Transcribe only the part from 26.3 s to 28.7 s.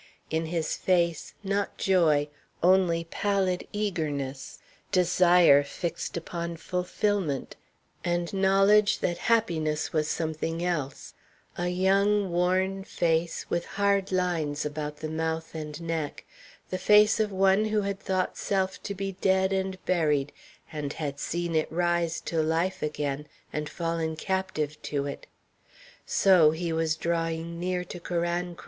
he was drawing near to Carancro.